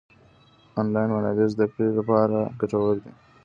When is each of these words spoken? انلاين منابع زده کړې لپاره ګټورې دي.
انلاين 0.79 1.09
منابع 1.15 1.45
زده 1.53 1.65
کړې 1.71 1.87
لپاره 1.99 2.39
ګټورې 2.59 2.97
دي. 3.03 3.11